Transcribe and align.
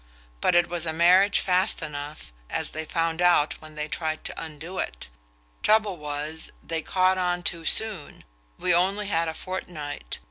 But 0.41 0.55
it 0.55 0.67
was 0.67 0.87
a 0.87 0.93
marriage 0.93 1.39
fast 1.41 1.83
enough, 1.83 2.33
as 2.49 2.71
they 2.71 2.85
found 2.85 3.21
out 3.21 3.61
when 3.61 3.75
they 3.75 3.87
tried 3.87 4.23
to 4.23 4.43
undo 4.43 4.79
it. 4.79 5.09
Trouble 5.61 5.97
was, 5.97 6.51
they 6.63 6.81
caught 6.81 7.19
on 7.19 7.43
too 7.43 7.65
soon; 7.65 8.23
we 8.57 8.73
only 8.73 9.05
had 9.09 9.27
a 9.27 9.35
fortnight. 9.35 10.17